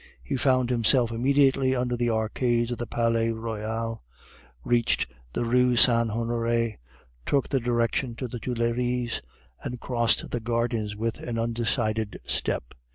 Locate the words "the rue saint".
5.33-6.09